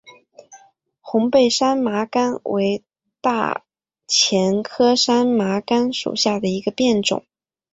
[1.01, 2.83] 红背山麻杆为
[3.21, 3.63] 大
[4.07, 7.23] 戟科山麻杆属下的一个变种。